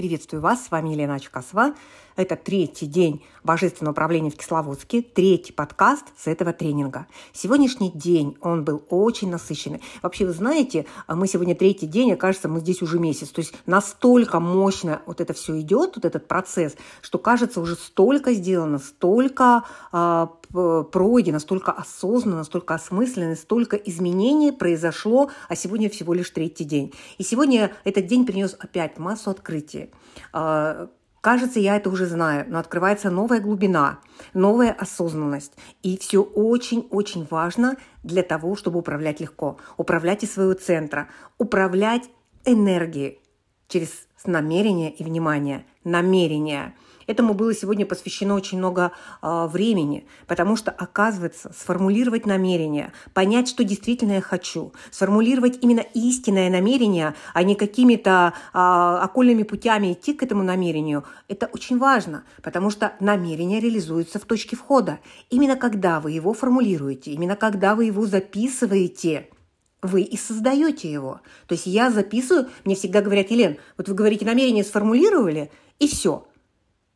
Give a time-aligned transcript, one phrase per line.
[0.00, 1.74] Приветствую вас, с вами Елена Чукасова.
[2.16, 7.06] Это третий день Божественного управления в Кисловодске, третий подкаст с этого тренинга.
[7.32, 9.82] Сегодняшний день, он был очень насыщенный.
[10.02, 13.28] Вообще, вы знаете, мы сегодня третий день, и кажется, мы здесь уже месяц.
[13.28, 18.32] То есть настолько мощно вот это все идет, вот этот процесс, что кажется, уже столько
[18.32, 26.30] сделано, столько э, пройдено, столько осознанно, столько осмысленно, столько изменений произошло, а сегодня всего лишь
[26.30, 26.92] третий день.
[27.18, 29.89] И сегодня этот день принес опять массу открытий.
[30.32, 30.88] А,
[31.20, 34.00] кажется, я это уже знаю, но открывается новая глубина,
[34.34, 35.52] новая осознанность.
[35.82, 39.58] И все очень-очень важно для того, чтобы управлять легко.
[39.76, 42.10] Управлять из своего центра, управлять
[42.44, 43.20] энергией
[43.68, 45.64] через намерение и внимание.
[45.84, 46.74] Намерение–
[47.10, 53.64] Этому было сегодня посвящено очень много э, времени, потому что, оказывается, сформулировать намерение, понять, что
[53.64, 60.22] действительно я хочу, сформулировать именно истинное намерение, а не какими-то э, окольными путями идти к
[60.22, 65.00] этому намерению, это очень важно, потому что намерение реализуется в точке входа.
[65.30, 69.30] Именно когда вы его формулируете, именно когда вы его записываете–
[69.82, 71.22] вы и создаете его.
[71.46, 76.26] То есть я записываю, мне всегда говорят, Елен, вот вы говорите, намерение сформулировали, и все.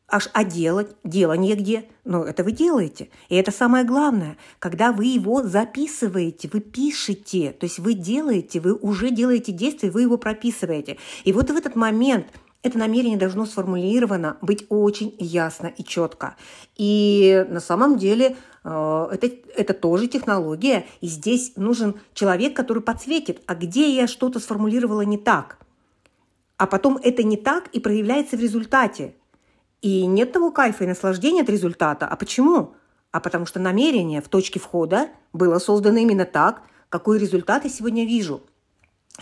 [0.09, 0.95] Аж, а делать?
[1.03, 1.87] Делание где?
[2.05, 3.09] Ну, это вы делаете.
[3.31, 4.37] И это самое главное.
[4.59, 10.03] Когда вы его записываете, вы пишете, то есть вы делаете, вы уже делаете действие, вы
[10.03, 10.99] его прописываете.
[11.25, 12.27] И вот в этот момент
[12.63, 16.37] это намерение должно сформулировано быть очень ясно и четко.
[16.77, 23.43] И на самом деле э, это, это тоже технология, и здесь нужен человек, который подсветит,
[23.47, 25.59] а где я что-то сформулировала не так.
[26.57, 29.15] А потом это не так и проявляется в результате.
[29.85, 32.07] И нет того кайфа и наслаждения от результата.
[32.07, 32.73] А почему?
[33.13, 38.07] А потому что намерение в точке входа было создано именно так, какой результат я сегодня
[38.07, 38.41] вижу.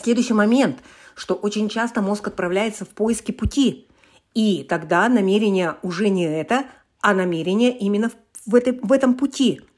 [0.01, 0.79] Следующий момент,
[1.17, 3.89] что очень часто мозг отправляется в поиски пути.
[4.35, 6.67] И тогда намерение уже не это,
[7.01, 8.13] а намерение именно
[8.47, 9.63] в, этой, в этом пути–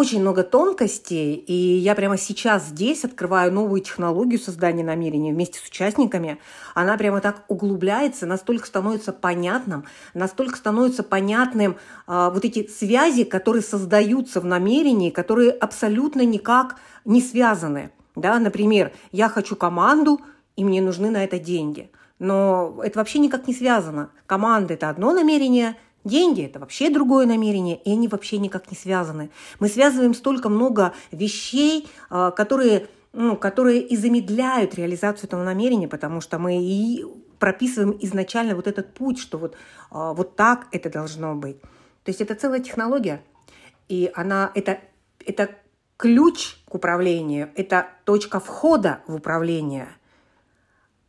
[0.00, 5.68] очень много тонкостей, и я прямо сейчас здесь открываю новую технологию создания намерений вместе с
[5.68, 6.38] участниками.
[6.74, 9.84] Она прямо так углубляется, настолько становится понятным,
[10.14, 11.76] настолько становится понятным
[12.08, 17.90] э, вот эти связи, которые создаются в намерении, которые абсолютно никак не связаны.
[18.16, 20.22] Да, например, я хочу команду,
[20.56, 21.90] и мне нужны на это деньги.
[22.18, 24.08] Но это вообще никак не связано.
[24.24, 29.30] Команда– это одно намерение– Деньги– это вообще другое намерение, и они вообще никак не связаны.
[29.58, 36.22] Мы связываем столько много вещей, а, которые, ну, которые и замедляют реализацию этого намерения, потому
[36.22, 37.04] что мы и
[37.38, 39.56] прописываем изначально вот этот путь, что вот,
[39.90, 41.60] а, вот так это должно быть.
[41.60, 43.22] То есть это целая технология,
[43.88, 44.80] и она, это,
[45.26, 45.50] это
[45.98, 49.88] ключ к управлению, это точка входа в управление.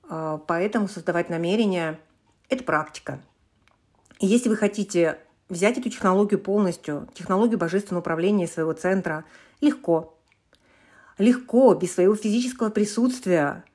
[0.09, 1.97] А, поэтому создавать намерения–
[2.49, 3.21] это практика–
[4.27, 5.17] если вы хотите
[5.49, 9.25] взять эту технологию полностью, технологию божественного управления своего центра,
[9.59, 10.17] легко.
[11.17, 13.65] Легко, без своего физического присутствия,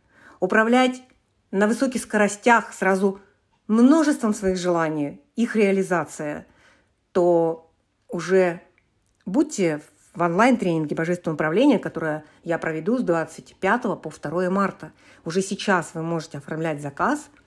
[0.40, 1.02] управлять
[1.50, 3.20] на высоких скоростях сразу
[3.66, 6.46] множеством своих желаний, их реализация,
[7.12, 7.70] то
[8.08, 8.62] уже
[9.26, 9.82] будьте
[10.14, 14.92] в онлайн-тренинге божественного управления, которое я проведу с 25 по 2 марта.
[15.24, 17.28] Уже сейчас вы можете оформлять заказ–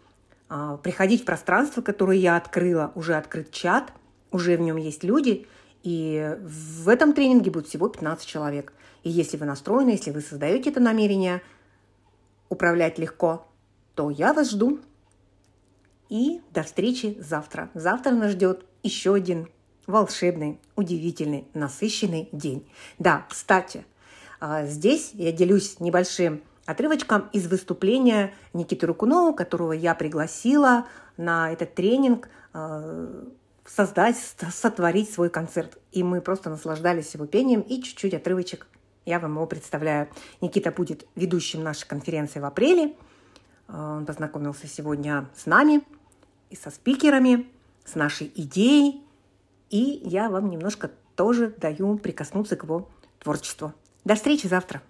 [0.83, 3.93] приходить в пространство, которое я открыла, уже открыт чат,
[4.31, 5.47] уже в нем есть люди,
[5.83, 8.73] и в этом тренинге будет всего 15 человек.
[9.03, 11.41] И если вы настроены, если вы создаете это намерение
[12.49, 13.47] управлять легко,
[13.95, 14.79] то я вас жду.
[16.09, 17.69] И до встречи завтра.
[17.73, 19.47] Завтра нас ждет еще один
[19.85, 22.67] волшебный, удивительный, насыщенный день.
[22.97, 23.85] Да, кстати,
[24.39, 30.85] а, здесь я делюсь небольшим отрывочком из выступления Никиты Рукунова, которого я пригласила
[31.17, 33.23] на этот тренинг э,
[33.65, 34.17] создать,
[34.51, 35.79] сотворить свой концерт.
[35.91, 38.67] И мы просто наслаждались его пением и чуть-чуть отрывочек
[39.05, 40.07] я вам его представляю.
[40.39, 42.95] Никита будет ведущим нашей конференции в апреле.
[43.67, 45.81] Э, он познакомился сегодня с нами
[46.51, 47.47] и со спикерами,
[47.85, 49.03] с нашей идеей.
[49.71, 52.87] И я вам немножко тоже даю прикоснуться к его
[53.19, 53.73] творчеству.
[54.05, 54.81] До встречи завтра!